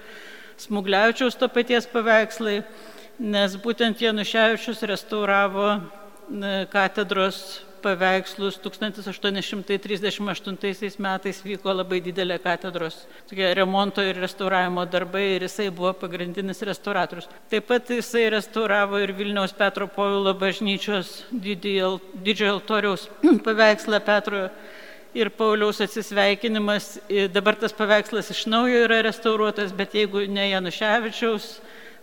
[0.61, 2.59] Smugliavičiaus to paties paveikslai,
[3.17, 5.79] nes būtent Januševičius restauravo
[6.69, 7.41] katedros
[7.83, 12.95] paveikslus 1838 metais vyko labai didelė katedros
[13.59, 17.29] remonto ir restauravimo darbai ir jisai buvo pagrindinis restauratorius.
[17.49, 23.09] Taip pat jisai restauravo ir Vilniaus Petro Povilo bažnyčios didžiojo altoriaus
[23.47, 24.49] paveikslą Petro
[25.13, 26.99] ir Pauliaus atsisveikinimas.
[27.33, 31.59] Dabar tas paveikslas iš naujo yra restauruotas, bet jeigu ne Januševičiaus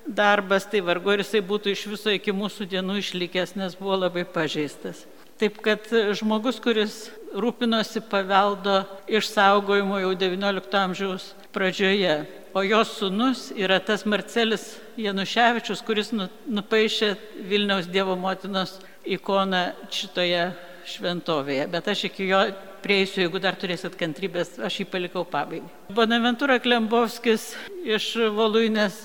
[0.07, 4.25] darbas, tai vargu ir jisai būtų iš viso iki mūsų dienų išlikęs, nes buvo labai
[4.25, 5.05] pažeistas.
[5.37, 5.85] Taip kad
[6.17, 6.95] žmogus, kuris
[7.37, 8.79] rūpinosi paveldo
[9.13, 12.15] išsaugojimu jau XIX amžiaus pradžioje,
[12.57, 17.11] o jos sunus yra tas Marcelis Januševičius, kuris nu, nupaišė
[17.51, 20.49] Vilniaus Dievo motinos ikoną šitoje
[20.89, 21.69] šventovėje.
[21.69, 22.41] Bet aš iki jo
[22.81, 25.69] prieisiu, jeigu dar turėsit kantrybės, aš jį palikau pabaigai.
[25.93, 27.51] Bonaventura Klembovskis
[27.85, 29.05] iš Voluinės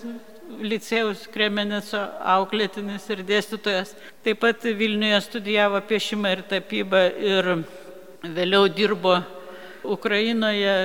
[0.60, 2.02] licėjus Kremenico
[2.36, 3.94] auklėtinis ir dėstytojas.
[4.26, 7.52] Taip pat Vilniuje studijavo piešimą ir tapybą ir
[8.24, 9.20] vėliau dirbo
[9.84, 10.76] Ukrainoje,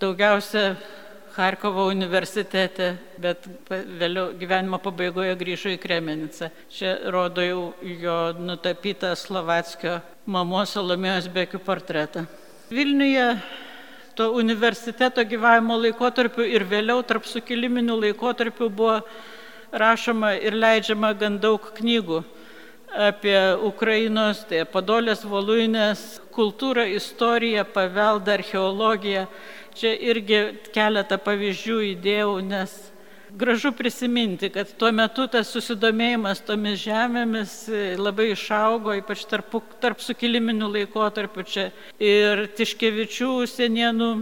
[0.00, 0.74] daugiausia
[1.32, 6.50] Harkovo universitete, bet vėliau gyvenimo pabaigoje grįžo į Kremenicą.
[6.68, 7.62] Čia rodo jau
[8.02, 12.26] jo nutapytą Slovatskio mamos Salomėjos Bekių portretą.
[12.68, 13.30] Vilniuje
[14.14, 19.00] to universiteto gyvavimo laikotarpiu ir vėliau tarp sukiliminių laikotarpių buvo
[19.72, 22.22] rašoma ir leidžiama gan daug knygų
[22.92, 29.26] apie Ukrainos, tai Padolės Voluinės kultūrą, istoriją, paveldą, archeologiją.
[29.72, 30.40] Čia irgi
[30.74, 32.91] keletą pavyzdžių įdėjau, nes
[33.38, 37.56] gražu prisiminti, kad tuo metu tas susidomėjimas tomis žemėmis
[38.00, 41.70] labai išaugo, ypač tarp, tarp sukiliminių laikotarpių čia
[42.02, 44.12] ir Tiškevičių senienų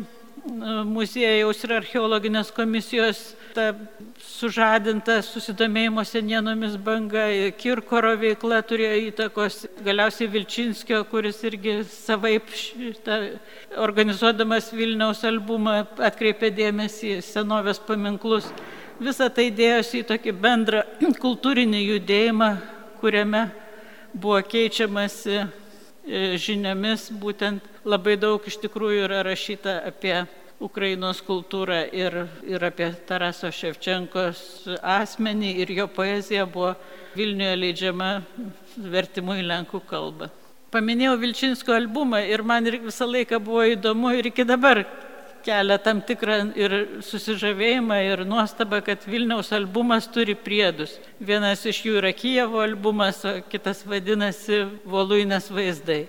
[0.89, 3.73] muziejaus ir archeologinės komisijos ta
[4.23, 7.27] sužadinta susidomėjimo senienomis banga,
[7.59, 13.19] Kirkoro veikla turėjo įtakos, galiausiai Vilčinskio, kuris irgi savaip šitą,
[13.83, 18.53] organizuodamas Vilniaus albumą atkreipė dėmesį į senovės paminklus.
[19.01, 20.83] Visą tai dėjosi į tokį bendrą
[21.23, 22.49] kultūrinį judėjimą,
[23.01, 23.47] kuriame
[24.13, 25.47] buvo keičiamasi e,
[26.37, 30.19] žiniomis, būtent labai daug iš tikrųjų yra rašyta apie
[30.61, 36.75] Ukrainos kultūrą ir, ir apie Taraso Ševčenkos asmenį ir jo poezija buvo
[37.17, 38.11] Vilniuje leidžiama
[38.77, 40.29] vertimu į lenkų kalbą.
[40.71, 44.85] Paminėjau Vilčinsko albumą ir man visą laiką buvo įdomu ir iki dabar
[45.45, 46.75] kelia tam tikrą ir
[47.05, 50.99] susižavėjimą ir nuostabą, kad Vilniaus albumas turi priedus.
[51.21, 56.05] Vienas iš jų yra Kijevo albumas, o kitas vadinasi Voluinės vaizdai.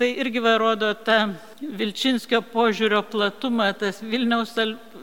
[0.00, 4.54] Tai irgi varodo tą Vilčinskio požiūrio platumą, tas Vilniaus,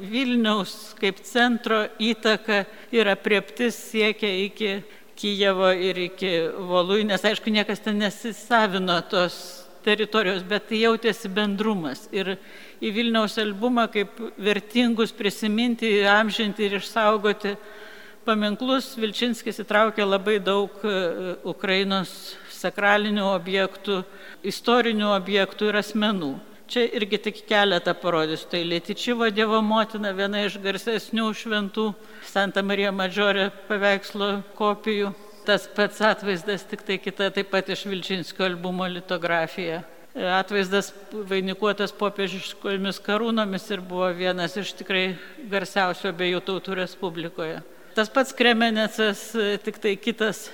[0.02, 2.64] Vilniaus kaip centro įtaka
[2.96, 4.72] ir aprieptis siekia iki
[5.18, 6.34] Kijevo ir iki
[6.70, 7.26] Voluinės.
[7.26, 12.06] Aišku, niekas ten nesisavino tos teritorijos, bet tai jautėsi bendrumas.
[12.12, 12.36] Ir
[12.84, 17.56] į Vilniaus albumą kaip vertingus prisiminti, amžinti ir išsaugoti
[18.28, 24.02] paminklus Vilčinskis įtraukė labai daug e, Ukrainos sakralinių objektų,
[24.52, 26.34] istorinių objektų ir asmenų.
[26.68, 28.50] Čia irgi tik keletą parodysiu.
[28.52, 31.94] Tai Lietičivo Dievo motina, viena iš garsesnių šventų
[32.28, 35.14] Santa Marija Madžiorė paveikslo kopijų.
[35.48, 39.86] Tas pats atvaizdas, tik tai kita taip pat iš Vilčinskio albumo litografija
[40.18, 40.90] atvaizdas
[41.30, 45.12] vainikuotas popiežiškomis karūnomis ir buvo vienas iš tikrai
[45.52, 47.60] garsiausių abiejų tautų Respublikoje.
[47.98, 49.30] Tas pats Kremenecas,
[49.66, 50.48] tik tai kitas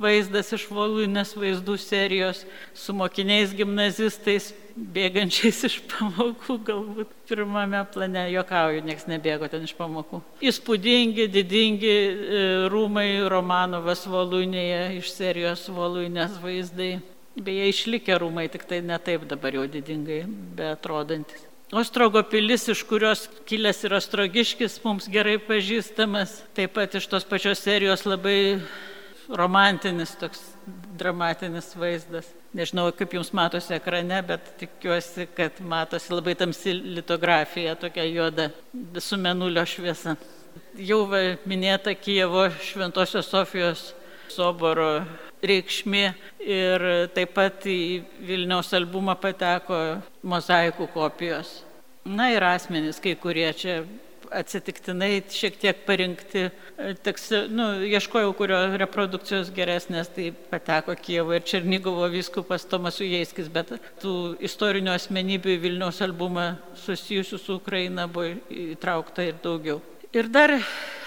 [0.00, 2.42] vaizdas iš Voluinės vaizdų serijos
[2.76, 10.22] su mokiniais gimnazistais, bėgančiais iš pamokų, galbūt pirmame plane, jokauju, nieks nebėgo ten iš pamokų.
[10.48, 16.94] Įspūdingi, didingi e, rūmai Romanovas Voluinėje iš serijos Voluinės vaizdai.
[17.32, 20.24] Beje, išlikę rūmai, tik tai ne taip dabar jau didingai,
[20.56, 21.48] bet atrodantis.
[21.72, 27.62] Ostrogo pilis, iš kurios kilęs yra Ostrogiškis, mums gerai pažįstamas, taip pat iš tos pačios
[27.64, 28.60] serijos labai
[29.32, 30.42] romantinis, toks
[30.98, 32.28] dramatinis vaizdas.
[32.52, 38.50] Nežinau, kaip jums matosi ekrane, bet tikiuosi, kad matosi labai tamsi litografija, tokia juoda,
[39.00, 40.16] su menulio šviesa.
[40.76, 41.06] Jau
[41.48, 43.86] minėta Kijevo Šventojios Sofijos
[44.32, 45.02] soboro
[45.42, 46.04] reikšmė
[46.44, 46.84] ir
[47.16, 49.80] taip pat į Vilniaus albumą pateko
[50.22, 51.62] mozaikų kopijos.
[52.04, 53.82] Na ir asmenys, kai kurie čia
[54.34, 56.46] atsitiktinai šiek tiek parinkti,
[57.04, 63.74] teks, nu, ieškojau, kurio reprodukcijos geresnės, tai pateko Kievo ir Černygovo viskupas Tomas Ujeiskis, bet
[64.02, 66.52] tų istorinių asmenybių į Vilniaus albumą
[66.84, 69.80] susijusių su Ukraina buvo įtraukta ir daugiau.
[70.12, 70.52] Ir dar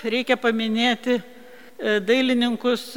[0.01, 1.34] reikia paminėti e,
[1.79, 2.93] dailininkus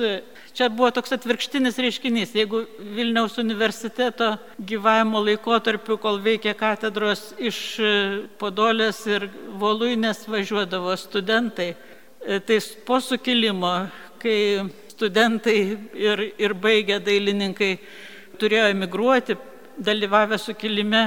[0.59, 2.33] Čia buvo toks atvirkštinis reiškinys.
[2.35, 2.65] Jeigu
[2.97, 7.93] Vilniaus universiteto gyvavimo laikotarpiu, kol veikė katedros iš e,
[8.41, 9.29] Podolės ir
[9.63, 11.69] Voluinės važiuodavo studentai,
[12.27, 12.59] e, tai
[12.91, 13.71] po sukilimo,
[14.19, 15.59] kai studentai
[15.95, 17.73] ir, ir baigę dailininkai
[18.43, 19.39] turėjo emigruoti,
[19.79, 21.05] dalyvavę sukilime,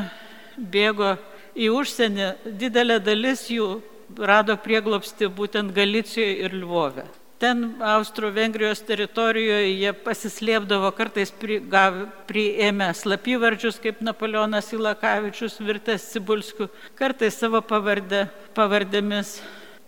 [0.55, 1.17] bėgo
[1.59, 3.73] į užsienį, didelė dalis jų
[4.15, 7.11] rado prieglopsti būtent Galicijoje ir Lvove.
[7.41, 11.95] Ten Austro-Vengrijos teritorijoje jie pasislėpdavo, kartais pri, gav,
[12.29, 16.67] priėmę slapyvardžius, kaip Napoleonas Ilakavičius virtęs Cibulskiu,
[16.99, 19.39] kartais savo pavardę, pavardėmis.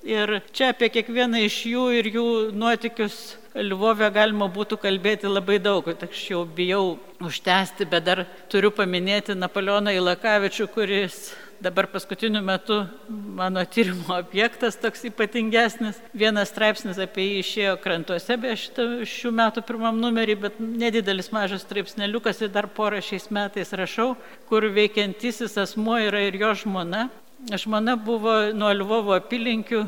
[0.01, 3.21] Ir čia apie kiekvieną iš jų ir jų nuotikius
[3.53, 9.93] Lvovė galima būtų kalbėti labai daug, aš jau bijau užtęsti, bet dar turiu paminėti Napoleoną
[9.93, 11.27] Ilakavičių, kuris
[11.63, 15.95] dabar paskutiniu metu mano tyrimo objektas toks ypatingesnis.
[16.13, 21.63] Vienas straipsnis apie jį išėjo krantuose, be šitą šių metų pirmam numerį, bet nedidelis mažas
[21.63, 24.09] straipsneliukas ir dar porą šiais metais rašau,
[24.49, 27.07] kur veikiantisis asmuo yra ir jo žmona.
[27.47, 29.85] Žmona buvo nuo Lvovo apylinkių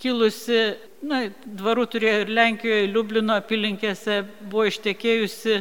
[0.00, 0.62] kilusi,
[1.04, 5.60] na, dvarų turėjo ir Lenkijoje, Liublino apylinkėse, buvo ištekėjusi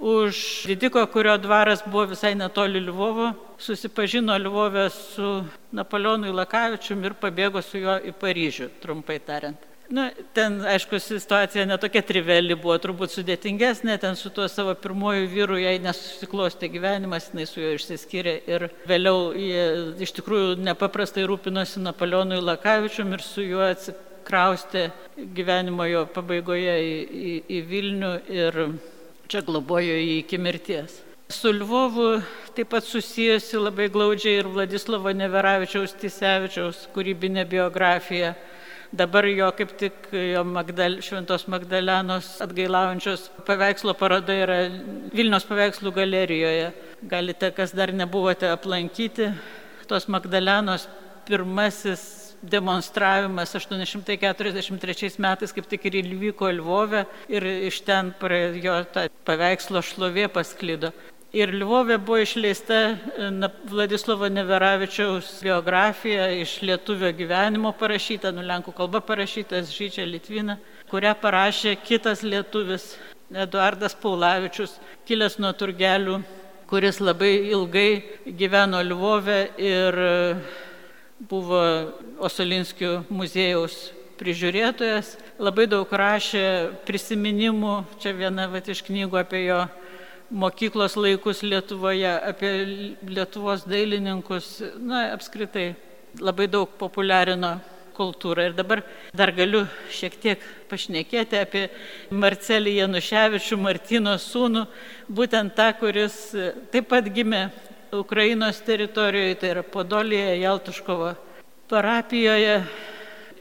[0.00, 5.32] už didiko, kurio dvaras buvo visai netoli Lvovo, susipažino Lvovė su
[5.76, 9.70] Napoleonu Ilakavičium ir pabėgo su juo į Paryžių, trumpai tariant.
[9.90, 15.56] Nu, ten, aišku, situacija netokia triveli buvo, turbūt sudėtingesnė, ten su tuo savo pirmoju vyru
[15.58, 19.64] jai nesusiklostė gyvenimas, jinai su juo išsiskyrė ir vėliau jie
[20.06, 24.86] iš tikrųjų nepaprastai rūpinosi Napoleonu Ilakavičium ir su juo atsikraustė
[25.34, 28.62] gyvenimo jo pabaigoje į, į, į Vilnių ir
[29.30, 30.98] čia globojo jį iki mirties.
[31.30, 32.18] Su Lvovu
[32.56, 38.34] taip pat susijusi labai glaudžiai ir Vladislavo Neveravičiaus Tisevičiaus kūrybinė biografija.
[38.90, 44.56] Dabar jo kaip tik jo Magdal, Šventos Magdalenos atgailaujančios paveikslo paroda yra
[45.14, 46.72] Vilnius paveikslų galerijoje.
[47.12, 49.30] Galite, kas dar nebuvote aplankyti,
[49.86, 50.88] tos Magdalenos
[51.28, 52.02] pirmasis
[52.42, 58.12] demonstravimas 843 metais kaip tik ir įvyko Lvove ir iš ten
[58.62, 60.92] jo ta paveikslo šlovė pasklido.
[61.30, 62.96] Ir Lvovė buvo išleista
[63.70, 70.58] Vladislavo Neveravičiaus biografija iš lietuvio gyvenimo parašyta, nu lenkų kalba parašytas Žyčia Litvina,
[70.90, 72.96] kurią parašė kitas lietuvis
[73.30, 74.74] Eduardas Paulavičius,
[75.06, 76.16] kilęs nuo turgelių,
[76.66, 77.90] kuris labai ilgai
[78.26, 80.02] gyveno Lvovė ir
[81.28, 81.60] buvo
[82.20, 86.44] Osolinskių muziejaus prižiūrėtojas, labai daug rašė
[86.88, 89.62] prisiminimų, čia viena vat, iš knygų apie jo
[90.30, 92.52] mokyklos laikus Lietuvoje, apie
[93.08, 95.72] Lietuvos dailininkus, na, apskritai
[96.20, 97.56] labai daug populiarino
[97.96, 98.50] kultūrą.
[98.50, 98.82] Ir dabar
[99.16, 101.66] dar galiu šiek tiek pašnekėti apie
[102.12, 104.66] Marcelį Januševičių, Martino sūnų,
[105.08, 106.22] būtent tą, kuris
[106.72, 107.48] taip pat gimė
[107.92, 111.10] Ukrainos teritorijoje, tai yra Podolėje, Jaltuškovo
[111.70, 112.60] parapijoje.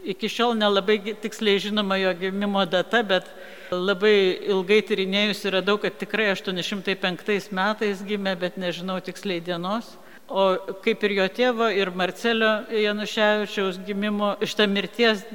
[0.09, 3.27] Iki šiol nelabai tiksliai žinoma jo gimimo data, bet
[3.69, 9.91] labai ilgai tyrinėjus yra daug, kad tikrai 805 metais gimė, bet nežinau tiksliai dienos.
[10.29, 15.25] O kaip ir jo tėvo ir Marcelio Januševičiaus gimimo, šitą mirties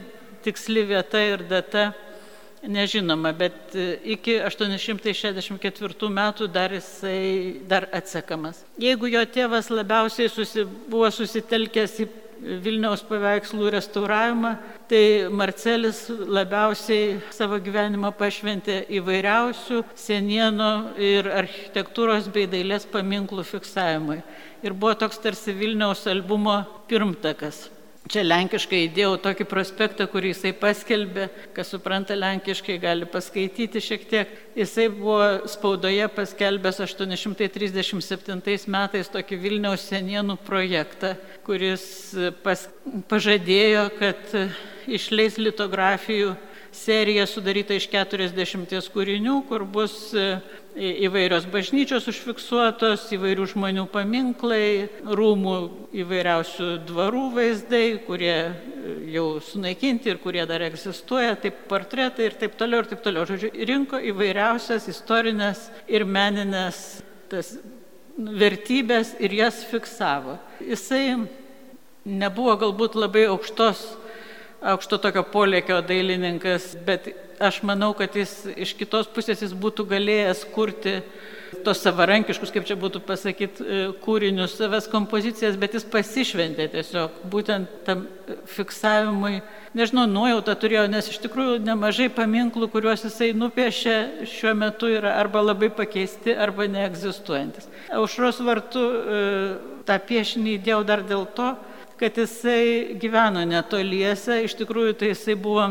[0.46, 1.92] tiksli vieta ir data
[2.68, 3.74] nežinoma, bet
[4.05, 8.64] iki 864 metų dar jisai dar atsekamas.
[8.81, 12.11] Jeigu jo tėvas labiausiai susi, buvo susitelkęs į
[12.44, 14.50] Vilniaus paveikslų restauravimą,
[14.90, 24.20] tai Marcelis labiausiai savo gyvenimą pašventė įvairiausių senienų ir architektūros bei dailės paminklų fiksavimui.
[24.64, 27.68] Ir buvo toks tarsi Vilniaus albumo pirmtakas.
[28.04, 34.34] Čia lenkiškai įdėjau tokį prospektą, kurį jisai paskelbė, kas supranta lenkiškai, gali paskaityti šiek tiek.
[34.58, 41.14] Jisai buvo spaudoje paskelbęs 837 metais tokį Vilniaus senienų projektą,
[41.48, 41.86] kuris
[42.44, 42.66] pas,
[43.08, 44.36] pažadėjo, kad
[44.84, 46.34] išleis litografijų
[46.74, 50.12] serija sudaryta iš 40 kūrinių, kur bus
[50.74, 55.54] įvairios bažnyčios užfiksuotos, įvairių žmonių paminklai, rūmų
[56.02, 58.37] įvairiausių dvarų vaizdai, kurie
[59.14, 63.26] jau sunaikinti ir kurie dar egzistuoja, taip portretai ir taip toliau ir taip toliau.
[63.28, 66.82] Žodžiu, rinko įvairiausias istorinės ir meninės
[67.30, 67.54] tas
[68.18, 70.38] vertybės ir jas fiksavo.
[70.62, 71.22] Jisai
[72.04, 73.87] nebuvo galbūt labai aukštos
[74.64, 77.11] aukšto tokio polėkio dailininkas, bet
[77.42, 81.00] aš manau, kad jis iš kitos pusės jis būtų galėjęs kurti
[81.64, 87.70] tos savarankiškus, kaip čia būtų pasakyti, e, kūrinius, savas kompozicijas, bet jis pasišventė tiesiog būtent
[87.87, 88.07] tam
[88.50, 89.42] fiksavimui.
[89.74, 93.96] Nežinau, nuojautą turėjo, nes iš tikrųjų nemažai paminklų, kuriuos jisai nupiešė,
[94.31, 97.70] šiuo metu yra arba labai pakeisti, arba neegzistuojantis.
[97.94, 99.22] Aušros vartų e,
[99.87, 101.53] tą piešinį įdėjau dar dėl to,
[102.00, 105.68] kad jisai gyveno netoliese, iš tikrųjų tai jisai buvo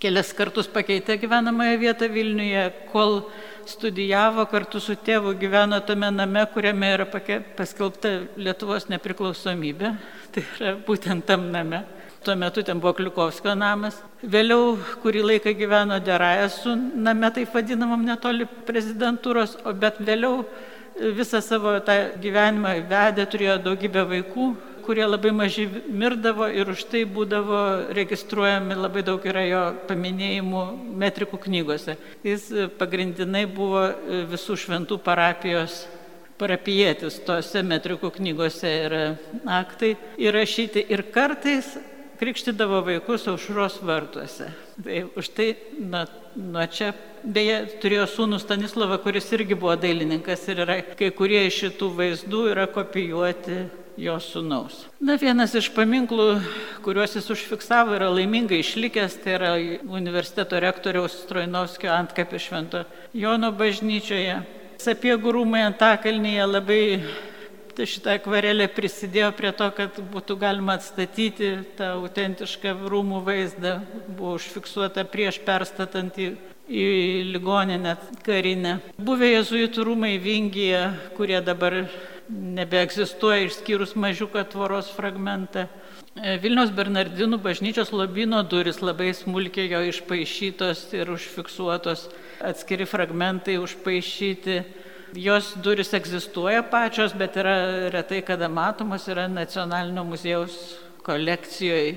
[0.00, 3.22] kelias kartus pakeitę gyvenamąją vietą Vilniuje, kol
[3.66, 7.06] studijavo kartu su tėvu, gyveno tame name, kuriame yra
[7.58, 9.92] paskelbta Lietuvos nepriklausomybė,
[10.32, 11.84] tai yra būtent tam name.
[12.24, 14.00] Tuo metu ten buvo Kliukovskio namas.
[14.22, 20.42] Vėliau kurį laiką gyveno Derajasų name, taip vadinamam netoli prezidentūros, bet vėliau
[21.14, 24.48] visą savo tą gyvenimą vedė, turėjo daugybę vaikų,
[24.88, 30.64] kurie labai maži mirdavo ir už tai būdavo registruojami labai daug yra jo paminėjimų
[31.04, 31.98] metrikų knygose.
[32.24, 32.48] Jis
[32.80, 33.84] pagrindinai buvo
[34.32, 35.82] visų šventų parapijos
[36.38, 39.02] parapijėtis, tose metrikų knygose yra
[39.58, 41.74] aktai įrašyti ir kartais
[42.18, 44.48] krikštydavo vaikus aušros vartuose.
[44.82, 45.48] Tai už tai
[45.78, 46.04] nuo,
[46.38, 51.60] nuo čia, beje, turėjo sūnų Stanislavą, kuris irgi buvo dailininkas ir yra, kai kurie iš
[51.64, 53.60] šitų vaizdų yra kopijuoti
[53.98, 54.84] jo sunaus.
[55.02, 56.28] Na, vienas iš paminklų,
[56.84, 59.54] kuriuos jis užfiksavo, yra laimingai išlikęs, tai yra
[59.90, 62.84] universiteto rektoriaus Strojnovskio antkapė Švento
[63.16, 64.38] Jono bažnyčioje.
[64.78, 66.82] Sapiegų rūmai Antakalnyje labai
[67.78, 73.76] tai šitą akvarelę prisidėjo prie to, kad būtų galima atstatyti tą autentišką rūmų vaizdą.
[74.08, 76.32] Buvo užfiksuota prieš perstatant į,
[76.66, 76.86] į
[77.34, 77.94] ligoninę
[78.26, 78.78] karinę.
[78.98, 80.82] Buvę jezuitų rūmai Vingyje,
[81.18, 81.84] kurie dabar
[82.28, 85.66] nebeegzistuoja išskyrus mažiuką tvoros fragmentą.
[86.18, 92.08] E, Vilniaus Bernardinų bažnyčios lobino duris labai smulkiai jo išpašytos ir užfiksuotos,
[92.44, 94.60] atskiri fragmentai užpašyti.
[95.16, 100.58] Jos duris egzistuoja pačios, bet yra retai kada matomos, yra nacionalinio muziejaus
[101.06, 101.94] kolekcijoje.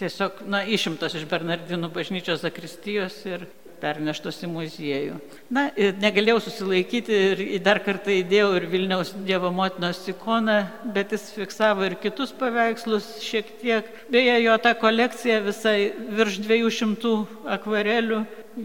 [0.00, 3.44] Tiesiog, na, išimtos iš Bernardinų bažnyčios zakristijos ir
[3.82, 5.16] perneštos į muziejų.
[5.52, 5.66] Na,
[6.02, 10.58] negalėjau susilaikyti ir dar kartą įdėjau ir Vilniaus Dievo motinos ikoną,
[10.94, 13.88] bet jis fiksavo ir kitus paveikslus šiek tiek.
[14.12, 17.16] Beje, jo ta kolekcija visai virš 200
[17.56, 18.22] akvarelių,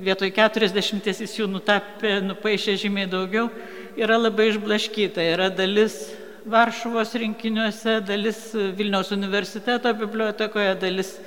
[0.08, 3.50] vietoj 40 jis jų nutapė, nupaišė žymiai daugiau,
[3.98, 5.26] yra labai išblaškyta.
[5.34, 6.00] Yra dalis
[6.48, 11.18] Varšuvos rinkiniuose, dalis Vilniaus universiteto bibliotekoje, dalis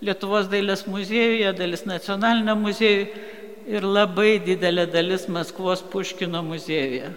[0.00, 3.08] Lietuvos dailės muziejuje, dalis nacionalinio muziejuje
[3.70, 7.10] ir labai didelė dalis Maskvos Puškino muziejuje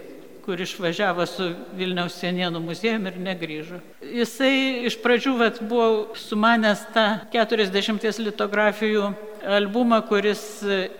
[0.43, 1.45] kur išvažiavo su
[1.77, 3.77] Vilniaus Senienų muziejumi ir negrįžo.
[4.03, 9.13] Jisai iš pradžių vat, buvo sumanęs tą 40 litografijų
[9.43, 10.41] albumą, kuris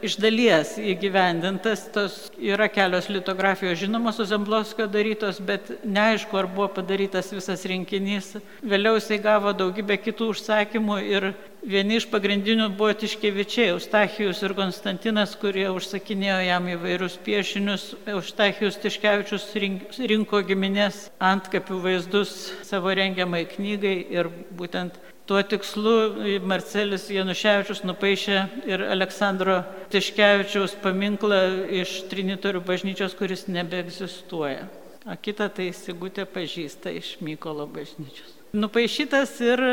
[0.06, 1.88] iš dalies įgyvendintas.
[1.96, 8.36] Tos yra kelios litografijos žinomos su Zemblovskio darytos, bet neaišku, ar buvo padarytas visas rinkinys.
[8.62, 11.34] Vėliau jisai gavo daugybę kitų užsakymų ir
[11.64, 17.86] Vieni iš pagrindinių buvo Tiškevičiai, Eustachijus ir Konstantinas, kurie užsakinėjo jam įvairius piešinius.
[18.18, 19.46] Eustachijus Tiškevičius
[20.12, 22.36] rinko giminės antkapių vaizdus
[22.68, 24.28] savo rengiamai knygai ir
[24.60, 25.96] būtent tuo tikslu
[26.44, 29.62] Marcelis Januševičius nupaišė ir Aleksandro
[29.94, 31.42] Tiškevičiaus paminklą
[31.82, 34.68] iš Trinitorių bažnyčios, kuris nebeegzistuoja.
[35.04, 38.38] O kitą tai Sigutė pažįsta iš Mykolo bažnyčios.
[38.56, 39.64] Nupaišytas ir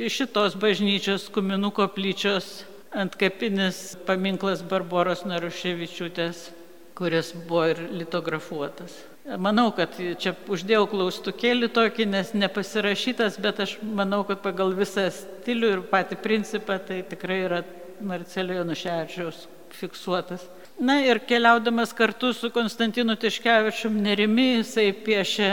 [0.00, 6.48] iš šitos bažnyčios Kuminų koplyčios antkapinis paminklas Barboros Naruševičiūtės,
[6.98, 8.96] kuris buvo ir litografuotas.
[9.38, 15.68] Manau, kad čia uždėjau klaustukėlį tokį, nes nepasirašytas, bet aš manau, kad pagal visą stilių
[15.76, 17.60] ir patį principą tai tikrai yra
[18.02, 19.44] Marcelio Januševičiaus
[19.76, 20.42] fiksuotas.
[20.82, 25.50] Na ir keliaudamas kartu su Konstantinu Tiškevičium Nerimi, jisai piešė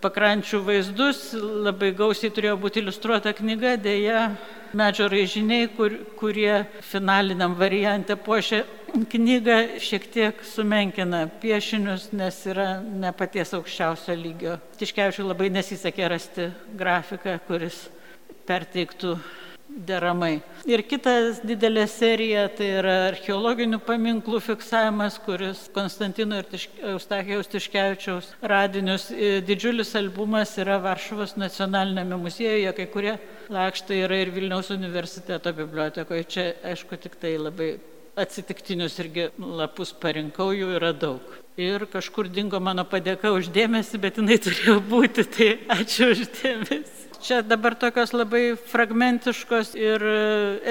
[0.00, 4.30] pakrančių vaizdus, labai gausiai turėjo būti iliustruota knyga, dėja
[4.78, 8.62] medžio raižiniai, kur, kurie finaliniam variante puošia
[9.12, 14.58] knygą, šiek tiek sumenkina piešinius, nes yra ne paties aukščiausio lygio.
[14.80, 17.86] Tiškevičiui labai nesisekė rasti grafiką, kuris
[18.48, 19.16] perteiktų
[19.76, 20.40] deramai.
[20.68, 29.08] Ir kitas didelė serija tai yra archeologinių paminklų fiksavimas, kuris Konstantino ir Eustachijaus Tiškevičiaus radinius.
[29.10, 33.16] E, didžiulis albumas yra Varšuvos nacionalinėme muziejuje, kai kurie
[33.52, 36.28] lakštai yra ir Vilniaus universiteto bibliotekoje.
[36.34, 37.74] Čia, aišku, tik tai labai
[38.18, 41.38] atsitiktinius irgi lapus parinkau, jų yra daug.
[41.60, 45.48] Ir kažkur dingo mano padėka uždėmesi, bet jinai turėjo būti, tai
[45.80, 50.16] ačiū uždėmesi čia dabar tokios labai fragmentiškos ir e,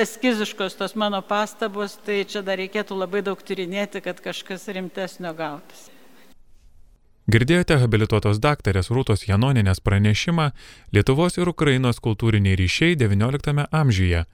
[0.04, 5.88] eskiziškos tos mano pastabos, tai čia dar reikėtų labai daug tyrinėti, kad kažkas rimtesnio gautis.
[7.32, 10.50] Girdėjote habilituotos daktarės Rūtos Janoninės pranešimą
[10.92, 14.26] Lietuvos ir Ukrainos kultūriniai ryšiai XIX amžiuje.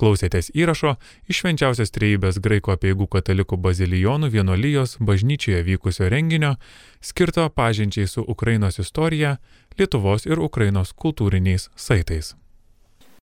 [0.00, 0.94] Klausėtės įrašo
[1.28, 6.54] iš švenčiausios trejybės graiko apieigų katalikų bazilijonų vienolyjos bažnyčioje vykusio renginio,
[7.04, 9.36] skirto pažinčiai su Ukrainos istorija
[9.76, 12.39] Lietuvos ir Ukrainos kultūriniais saitais.